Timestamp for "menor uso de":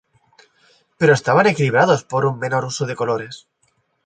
2.43-2.95